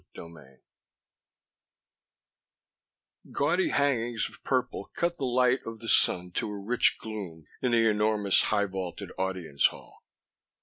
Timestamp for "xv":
3.23-3.33